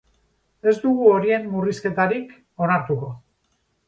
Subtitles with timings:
[0.69, 2.31] Ez dugu horien murrizketarik
[2.69, 3.11] onartuko.